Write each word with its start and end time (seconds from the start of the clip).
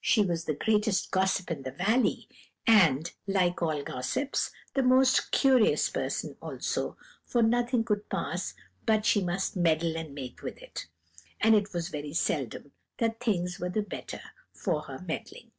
She 0.00 0.22
was 0.24 0.44
the 0.44 0.54
greatest 0.54 1.10
gossip 1.10 1.50
in 1.50 1.62
the 1.62 1.72
valley, 1.72 2.28
and, 2.64 3.10
like 3.26 3.60
all 3.60 3.82
gossips, 3.82 4.52
the 4.74 4.84
most 4.84 5.32
curious 5.32 5.90
person 5.90 6.36
also, 6.40 6.96
for 7.24 7.42
nothing 7.42 7.82
could 7.82 8.08
pass 8.08 8.54
but 8.86 9.04
she 9.04 9.20
must 9.20 9.56
meddle 9.56 9.96
and 9.96 10.14
make 10.14 10.42
with 10.42 10.58
it; 10.62 10.86
and 11.40 11.56
it 11.56 11.72
was 11.72 11.88
very 11.88 12.12
seldom 12.12 12.70
that 12.98 13.18
things 13.18 13.58
were 13.58 13.68
the 13.70 13.82
better 13.82 14.20
for 14.52 14.82
her 14.82 15.00
meddling. 15.00 15.50